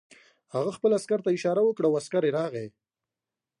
هغه 0.55 0.71
خپل 0.77 0.91
عسکر 0.97 1.19
ته 1.25 1.29
اشاره 1.37 1.61
وکړه 1.65 1.85
او 1.87 1.97
عسکر 1.99 2.23
راغی 2.37 2.67